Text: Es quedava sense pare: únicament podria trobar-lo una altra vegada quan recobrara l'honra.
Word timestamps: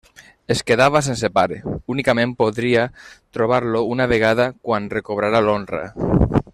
Es 0.53 0.61
quedava 0.69 1.01
sense 1.07 1.29
pare: 1.35 1.59
únicament 1.95 2.33
podria 2.41 2.87
trobar-lo 3.39 3.85
una 3.97 4.07
altra 4.09 4.15
vegada 4.15 4.49
quan 4.69 4.93
recobrara 4.99 5.47
l'honra. 5.49 5.85